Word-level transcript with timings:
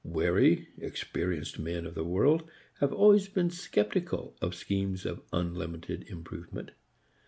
Wary, 0.03 0.67
experienced 0.79 1.59
men 1.59 1.85
of 1.85 1.93
the 1.93 2.03
world 2.03 2.49
have 2.79 2.91
always 2.91 3.27
been 3.27 3.51
sceptical 3.51 4.35
of 4.41 4.55
schemes 4.55 5.05
of 5.05 5.21
unlimited 5.31 6.01
improvement. 6.09 6.71